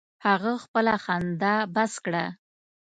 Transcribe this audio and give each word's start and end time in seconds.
هغه 0.25 0.51
خپله 0.63 0.93
خندا 1.03 1.55
بس 1.73 1.93
کړه. 2.05 2.25